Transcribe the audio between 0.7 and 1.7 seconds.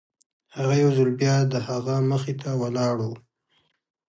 يو ځل بيا د